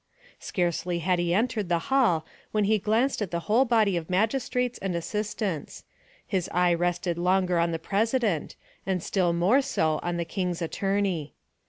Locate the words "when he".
2.51-2.79